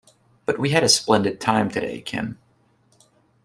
[0.47, 2.39] But we had a splendid time today, Kim.